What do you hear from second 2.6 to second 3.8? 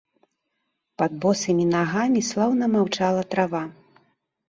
маўчала трава.